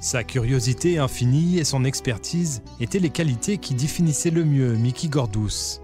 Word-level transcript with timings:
Sa 0.00 0.24
curiosité 0.24 0.98
infinie 0.98 1.58
et 1.58 1.64
son 1.64 1.84
expertise 1.84 2.62
étaient 2.80 2.98
les 2.98 3.10
qualités 3.10 3.58
qui 3.58 3.74
définissaient 3.74 4.30
le 4.30 4.46
mieux 4.46 4.72
Mickey 4.72 5.08
Gordous. 5.08 5.82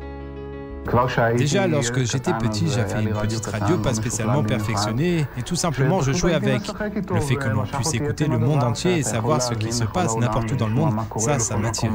Déjà, 1.37 1.67
lorsque 1.67 2.03
j'étais 2.05 2.33
petit, 2.33 2.67
j'avais 2.69 3.03
une 3.03 3.13
petite 3.13 3.45
radio 3.45 3.77
pas 3.77 3.93
spécialement 3.93 4.43
perfectionnée 4.43 5.27
et 5.37 5.43
tout 5.43 5.57
simplement 5.57 6.01
je 6.01 6.13
jouais 6.13 6.33
avec. 6.33 6.63
Le 7.11 7.21
fait 7.21 7.35
que 7.35 7.49
l'on 7.49 7.65
puisse 7.67 7.93
écouter 7.93 8.27
le 8.27 8.39
monde 8.39 8.63
entier 8.63 8.99
et 8.99 9.03
savoir 9.03 9.43
ce 9.43 9.53
qui 9.53 9.73
se 9.73 9.85
passe 9.85 10.17
n'importe 10.17 10.51
où 10.53 10.57
dans 10.57 10.69
le 10.69 10.75
monde, 10.75 10.95
ça, 11.19 11.39
ça 11.39 11.57
m'attirait. 11.59 11.93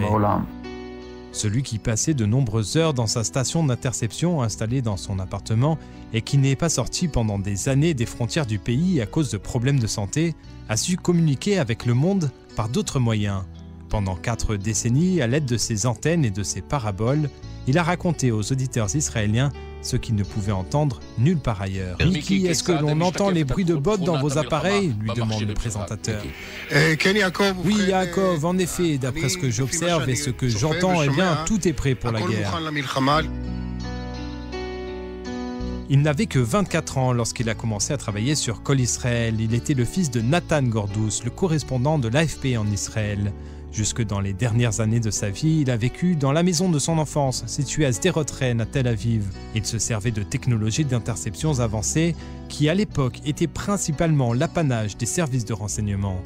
Celui 1.31 1.63
qui 1.63 1.79
passait 1.79 2.13
de 2.13 2.25
nombreuses 2.25 2.75
heures 2.75 2.93
dans 2.93 3.07
sa 3.07 3.23
station 3.23 3.63
d'interception 3.63 4.41
installée 4.41 4.81
dans 4.81 4.97
son 4.97 5.19
appartement 5.19 5.77
et 6.13 6.21
qui 6.21 6.37
n'est 6.37 6.57
pas 6.57 6.69
sorti 6.69 7.07
pendant 7.07 7.39
des 7.39 7.69
années 7.69 7.93
des 7.93 8.05
frontières 8.05 8.45
du 8.45 8.59
pays 8.59 9.01
à 9.01 9.05
cause 9.05 9.31
de 9.31 9.37
problèmes 9.37 9.79
de 9.79 9.87
santé, 9.87 10.35
a 10.67 10.75
su 10.75 10.97
communiquer 10.97 11.57
avec 11.57 11.85
le 11.85 11.93
monde 11.93 12.31
par 12.55 12.67
d'autres 12.67 12.99
moyens. 12.99 13.43
Pendant 13.91 14.15
quatre 14.15 14.55
décennies, 14.55 15.21
à 15.21 15.27
l'aide 15.27 15.43
de 15.43 15.57
ses 15.57 15.85
antennes 15.85 16.23
et 16.23 16.31
de 16.31 16.43
ses 16.43 16.61
paraboles, 16.61 17.29
il 17.67 17.77
a 17.77 17.83
raconté 17.83 18.31
aux 18.31 18.53
auditeurs 18.53 18.95
israéliens 18.95 19.51
ce 19.81 19.97
qu'ils 19.97 20.15
ne 20.15 20.23
pouvaient 20.23 20.53
entendre 20.53 21.01
nulle 21.17 21.39
part 21.39 21.61
ailleurs. 21.61 21.97
Mickey, 21.99 22.47
est-ce 22.47 22.63
que 22.63 22.71
l'on 22.71 23.01
entend 23.01 23.29
les 23.29 23.43
bruits 23.43 23.65
de 23.65 23.75
bottes 23.75 24.05
dans 24.05 24.17
vos 24.21 24.37
appareils 24.37 24.95
lui 24.97 25.11
demande 25.13 25.41
le 25.45 25.53
présentateur. 25.53 26.23
Oui, 27.65 27.75
Yaakov, 27.89 28.45
en 28.45 28.57
effet, 28.57 28.97
d'après 28.97 29.27
ce 29.27 29.37
que 29.37 29.51
j'observe 29.51 30.09
et 30.09 30.15
ce 30.15 30.29
que 30.29 30.47
j'entends, 30.47 31.01
eh 31.01 31.09
bien, 31.09 31.43
tout 31.45 31.67
est 31.67 31.73
prêt 31.73 31.93
pour 31.93 32.13
la 32.13 32.21
guerre. 32.21 32.57
Il 35.89 36.01
n'avait 36.01 36.27
que 36.27 36.39
24 36.39 36.97
ans 36.97 37.11
lorsqu'il 37.11 37.49
a 37.49 37.55
commencé 37.55 37.91
à 37.91 37.97
travailler 37.97 38.35
sur 38.35 38.63
Col 38.63 38.79
Israël. 38.79 39.35
Il 39.41 39.53
était 39.53 39.73
le 39.73 39.83
fils 39.83 40.09
de 40.09 40.21
Nathan 40.21 40.63
Gordous, 40.63 41.19
le 41.25 41.29
correspondant 41.29 41.99
de 41.99 42.07
l'AFP 42.07 42.55
en 42.57 42.65
Israël. 42.67 43.33
Jusque 43.71 44.03
dans 44.03 44.19
les 44.19 44.33
dernières 44.33 44.81
années 44.81 44.99
de 44.99 45.11
sa 45.11 45.29
vie, 45.29 45.61
il 45.61 45.71
a 45.71 45.77
vécu 45.77 46.15
dans 46.15 46.33
la 46.33 46.43
maison 46.43 46.69
de 46.69 46.77
son 46.77 46.97
enfance, 46.97 47.45
située 47.47 47.85
à 47.85 47.93
Sderot 47.93 48.21
à 48.21 48.65
Tel 48.65 48.87
Aviv. 48.87 49.23
Il 49.55 49.65
se 49.65 49.79
servait 49.79 50.11
de 50.11 50.23
technologies 50.23 50.83
d'interceptions 50.83 51.61
avancées 51.61 52.15
qui, 52.49 52.67
à 52.67 52.73
l'époque, 52.73 53.19
étaient 53.25 53.47
principalement 53.47 54.33
l'apanage 54.33 54.97
des 54.97 55.05
services 55.05 55.45
de 55.45 55.53
renseignement. 55.53 56.21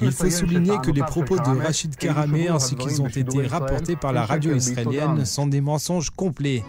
Il 0.00 0.12
faut 0.12 0.30
souligner 0.30 0.76
que 0.82 0.90
les 0.90 1.02
propos 1.02 1.36
de 1.36 1.62
Rachid 1.62 1.96
Karamé 1.96 2.48
ainsi 2.48 2.76
qu'ils 2.76 3.00
ont 3.02 3.08
été 3.08 3.46
rapportés 3.46 3.96
par 3.96 4.12
la 4.12 4.24
radio 4.24 4.54
israélienne 4.54 5.24
sont 5.24 5.46
des 5.46 5.60
mensonges 5.60 6.10
complets. 6.10 6.62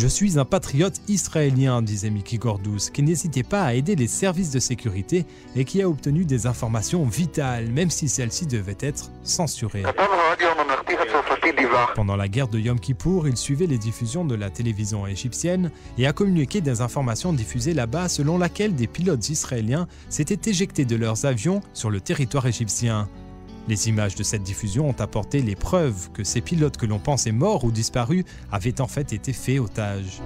Je 0.00 0.06
suis 0.06 0.38
un 0.38 0.44
patriote 0.44 1.00
israélien, 1.08 1.82
disait 1.82 2.10
Mickey 2.10 2.36
Gordous, 2.36 2.92
qui 2.92 3.02
n'hésitait 3.02 3.42
pas 3.42 3.64
à 3.64 3.74
aider 3.74 3.96
les 3.96 4.06
services 4.06 4.52
de 4.52 4.60
sécurité 4.60 5.26
et 5.56 5.64
qui 5.64 5.82
a 5.82 5.88
obtenu 5.88 6.24
des 6.24 6.46
informations 6.46 7.04
vitales, 7.04 7.66
même 7.66 7.90
si 7.90 8.08
celles-ci 8.08 8.46
devaient 8.46 8.78
être 8.78 9.10
censurées. 9.24 9.82
Pendant 11.96 12.14
la 12.14 12.28
guerre 12.28 12.46
de 12.46 12.60
Yom 12.60 12.78
Kippour, 12.78 13.26
il 13.26 13.36
suivait 13.36 13.66
les 13.66 13.76
diffusions 13.78 14.24
de 14.24 14.36
la 14.36 14.50
télévision 14.50 15.04
égyptienne 15.04 15.72
et 15.98 16.06
a 16.06 16.12
communiqué 16.12 16.60
des 16.60 16.80
informations 16.80 17.32
diffusées 17.32 17.74
là-bas 17.74 18.08
selon 18.08 18.38
laquelle 18.38 18.76
des 18.76 18.86
pilotes 18.86 19.28
israéliens 19.30 19.88
s'étaient 20.10 20.48
éjectés 20.48 20.84
de 20.84 20.94
leurs 20.94 21.24
avions 21.24 21.60
sur 21.72 21.90
le 21.90 22.00
territoire 22.00 22.46
égyptien. 22.46 23.08
Les 23.68 23.90
images 23.90 24.14
de 24.14 24.22
cette 24.22 24.42
diffusion 24.42 24.88
ont 24.88 24.96
apporté 24.98 25.42
les 25.42 25.54
preuves 25.54 26.10
que 26.14 26.24
ces 26.24 26.40
pilotes 26.40 26.78
que 26.78 26.86
l'on 26.86 26.98
pensait 26.98 27.32
morts 27.32 27.64
ou 27.64 27.70
disparus 27.70 28.24
avaient 28.50 28.80
en 28.80 28.86
fait 28.86 29.12
été 29.12 29.34
faits 29.34 29.60
otages. 29.60 30.22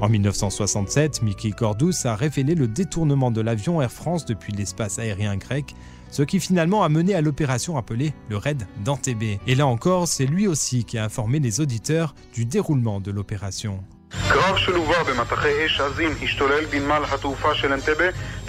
En 0.00 0.08
1967, 0.08 1.22
Mickey 1.22 1.50
Cordus 1.50 1.94
a 2.04 2.14
révélé 2.14 2.54
le 2.54 2.68
détournement 2.68 3.32
de 3.32 3.40
l'avion 3.40 3.82
Air 3.82 3.90
France 3.90 4.24
depuis 4.24 4.52
l'espace 4.52 5.00
aérien 5.00 5.36
grec, 5.36 5.74
ce 6.10 6.22
qui 6.22 6.38
finalement 6.38 6.84
a 6.84 6.88
mené 6.88 7.14
à 7.14 7.20
l'opération 7.20 7.76
appelée 7.76 8.14
le 8.28 8.36
raid 8.36 8.66
d'Antébé. 8.84 9.40
Et 9.48 9.56
là 9.56 9.66
encore, 9.66 10.06
c'est 10.06 10.26
lui 10.26 10.46
aussi 10.46 10.84
qui 10.84 10.96
a 10.96 11.04
informé 11.04 11.40
les 11.40 11.60
auditeurs 11.60 12.14
du 12.32 12.46
déroulement 12.46 13.00
de 13.00 13.10
l'opération. 13.10 13.82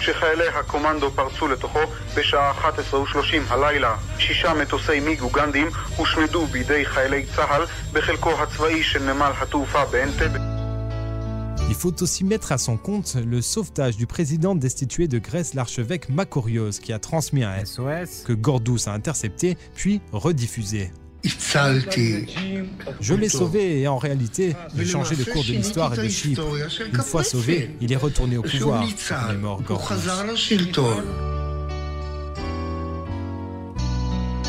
קרב 0.01 0.15
שלווה 0.15 0.27
במטחי 0.27 0.27
אש 0.27 0.27
עזים 0.27 0.57
השתולל 0.57 0.87
בנמל 0.87 0.97
התעופה 0.97 1.07
של 1.07 1.07
אנטבה 1.07 1.07
כשחיילי 1.07 1.07
הקומנדו 1.07 1.11
פרצו 1.11 1.47
לתוכו 1.47 1.79
בשעה 2.15 2.51
11:30 2.51 3.53
הלילה. 3.53 3.95
שישה 4.17 4.53
מטוסי 4.53 4.99
מיג 4.99 5.21
אוגנדים 5.21 5.67
הושמדו 5.97 6.45
בידי 6.45 6.85
חיילי 6.85 7.25
צה"ל 7.35 7.65
בחלקו 7.93 8.31
הצבאי 8.31 8.83
של 8.83 9.03
נמל 9.03 9.31
התעופה 9.41 9.85
באנטבה. 9.85 10.39
Il 11.69 11.75
faut 11.75 12.01
aussi 12.01 12.23
mettre 12.23 12.53
à 12.53 12.57
son 12.57 12.77
compte 12.77 13.17
le 13.33 13.41
sauvetage 13.41 13.97
du 13.97 14.07
président 14.07 14.55
destitué 14.55 15.07
de 15.09 15.19
Grèce, 15.19 15.53
l'archevêque 15.53 16.07
Makorios, 16.07 16.79
qui 16.83 16.93
a 16.93 16.99
transmis 16.99 17.43
un 17.43 17.65
SOS 17.65 18.23
que 18.25 18.31
Gordous 18.31 18.87
a 18.87 18.93
intercepté 18.93 19.57
puis 19.75 20.01
rediffusé. 20.13 20.91
Je 23.00 23.14
l'ai 23.14 23.28
sauvé 23.28 23.80
et 23.80 23.88
en 23.88 23.98
réalité, 23.98 24.54
j'ai 24.76 24.84
changé 24.84 25.14
le 25.14 25.24
cours 25.24 25.44
de 25.44 25.52
l'histoire 25.52 25.94
et 25.94 26.04
de 26.04 26.08
Chypre. 26.08 26.42
Une 26.92 27.00
fois 27.00 27.22
sauvé, 27.22 27.76
il 27.80 27.92
est 27.92 27.96
retourné 27.96 28.36
au 28.36 28.42
pouvoir. 28.42 28.84
Il 28.84 29.34
est 29.34 29.38
mort 29.38 29.62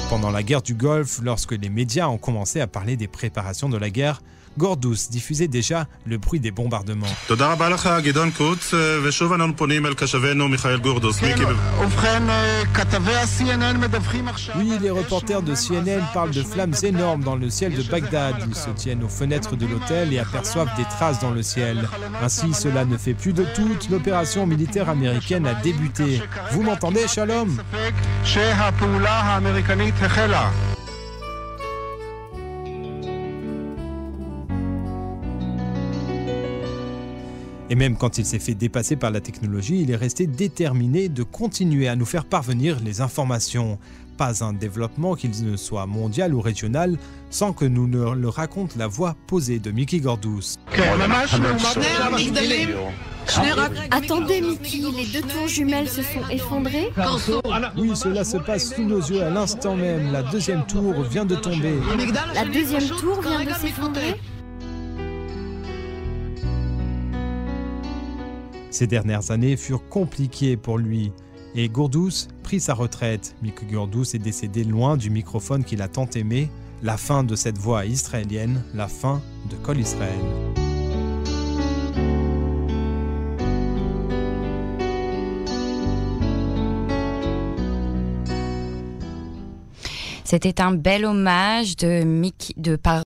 Pendant 0.09 0.31
la 0.31 0.43
guerre 0.43 0.61
du 0.61 0.75
Golfe, 0.75 1.19
lorsque 1.23 1.53
les 1.53 1.69
médias 1.69 2.07
ont 2.07 2.17
commencé 2.17 2.59
à 2.61 2.67
parler 2.67 2.97
des 2.97 3.07
préparations 3.07 3.69
de 3.69 3.77
la 3.77 3.89
guerre, 3.89 4.21
Gordous 4.57 5.09
diffusait 5.09 5.47
déjà 5.47 5.87
le 6.05 6.17
bruit 6.17 6.39
des 6.39 6.51
bombardements. 6.51 7.07
Oui, 14.57 14.77
les 14.81 14.89
reporters 14.89 15.41
de 15.41 15.55
CNN 15.55 16.01
parlent 16.13 16.31
de 16.31 16.43
flammes 16.43 16.75
énormes 16.83 17.23
dans 17.23 17.35
le 17.35 17.49
ciel 17.49 17.73
de 17.75 17.83
Bagdad. 17.83 18.35
Ils 18.47 18.55
se 18.55 18.69
tiennent 18.69 19.03
aux 19.03 19.09
fenêtres 19.09 19.55
de 19.55 19.65
l'hôtel 19.65 20.13
et 20.13 20.19
aperçoivent 20.19 20.75
des 20.77 20.83
traces 20.97 21.19
dans 21.19 21.31
le 21.31 21.41
ciel. 21.41 21.87
Ainsi, 22.21 22.53
cela 22.53 22.85
ne 22.85 22.97
fait 22.97 23.13
plus 23.13 23.33
de 23.33 23.45
doute, 23.55 23.89
l'opération 23.89 24.45
militaire 24.45 24.89
américaine 24.89 25.47
a 25.47 25.53
débuté. 25.55 26.21
Vous 26.51 26.61
m'entendez, 26.63 27.07
Shalom? 27.07 27.57
Et 37.73 37.75
même 37.75 37.97
quand 37.97 38.19
il 38.19 38.25
s'est 38.27 38.37
fait 38.37 38.53
dépasser 38.53 38.95
par 38.95 39.09
la 39.09 39.19
technologie, 39.19 39.81
il 39.81 39.89
est 39.89 39.95
resté 39.95 40.27
déterminé 40.27 41.09
de 41.09 41.23
continuer 41.23 41.87
à 41.87 41.95
nous 41.95 42.05
faire 42.05 42.25
parvenir 42.25 42.77
les 42.85 43.01
informations. 43.01 43.79
Pas 44.15 44.43
un 44.43 44.53
développement, 44.53 45.15
qu'il 45.15 45.31
ne 45.43 45.57
soit 45.57 45.87
mondial 45.87 46.35
ou 46.35 46.39
régional, 46.39 46.99
sans 47.31 47.51
que 47.51 47.65
nous 47.65 47.87
ne 47.87 48.13
le 48.13 48.29
raconte 48.29 48.75
la 48.75 48.85
voix 48.85 49.15
posée 49.25 49.57
de 49.57 49.71
Mickey 49.71 50.01
Gordous. 50.01 50.59
Attendez, 53.89 54.41
Mickey, 54.41 54.77
les 54.95 55.07
deux 55.07 55.27
tours 55.27 55.47
jumelles 55.47 55.89
se 55.89 56.03
sont 56.03 56.29
effondrées 56.29 56.91
Oui, 57.75 57.95
cela 57.95 58.23
se 58.23 58.37
passe 58.37 58.75
sous 58.75 58.83
nos 58.83 58.99
yeux 58.99 59.23
à 59.23 59.31
l'instant 59.31 59.75
même. 59.75 60.11
La 60.11 60.21
deuxième 60.21 60.63
tour 60.67 61.01
vient 61.01 61.25
de 61.25 61.35
tomber. 61.35 61.73
La 62.35 62.45
deuxième 62.45 62.87
tour 62.87 63.19
vient 63.19 63.43
de 63.43 63.49
s'effondrer 63.49 64.19
Ces 68.73 68.87
dernières 68.87 69.29
années 69.29 69.55
furent 69.55 69.87
compliquées 69.87 70.57
pour 70.57 70.79
lui 70.79 71.11
et 71.53 71.69
Gourdous 71.69 72.27
prit 72.41 72.59
sa 72.59 72.73
retraite. 72.73 73.35
Mick 73.43 73.69
Gourdous 73.71 74.15
est 74.15 74.19
décédé 74.19 74.63
loin 74.63 74.97
du 74.97 75.11
microphone 75.11 75.63
qu'il 75.63 75.83
a 75.83 75.87
tant 75.87 76.09
aimé. 76.15 76.49
La 76.81 76.97
fin 76.97 77.23
de 77.23 77.35
cette 77.35 77.59
voix 77.59 77.85
israélienne, 77.85 78.63
la 78.73 78.87
fin 78.87 79.21
de 79.51 79.55
Col 79.57 79.79
Israël. 79.79 80.09
C'était 90.23 90.61
un 90.61 90.71
bel 90.71 91.05
hommage 91.05 91.77
de 91.77 92.03
Mick 92.03 92.55
de 92.57 92.75
par 92.75 93.01